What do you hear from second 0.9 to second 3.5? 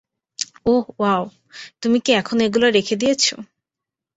Wow, তুমি কি এখনো এগুলো রেখে দিয়েছো?